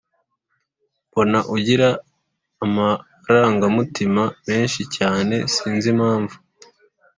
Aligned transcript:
Mbona 1.09 1.39
ugira 1.55 1.89
amaranga 2.65 3.65
mutima 3.77 4.23
meshi 4.47 4.81
cyane 4.95 5.35
sinzi 5.53 5.87
impamvu 5.93 6.35